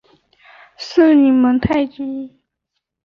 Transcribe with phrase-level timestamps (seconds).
[0.79, 2.31] 森林蒙泰居。